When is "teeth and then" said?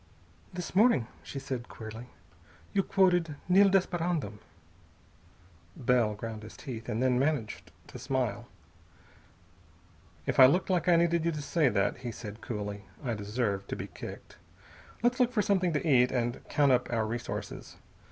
6.57-7.19